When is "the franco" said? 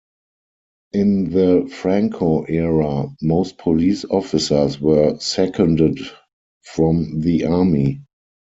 1.29-2.43